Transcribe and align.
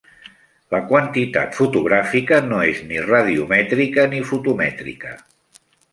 La 0.75 0.79
quantitat 0.91 1.59
fotogràfica 1.59 2.39
no 2.47 2.61
és 2.71 2.81
ni 2.87 3.03
radiomètrica 3.11 4.07
ni 4.15 4.23
fotomètrica. 4.31 5.13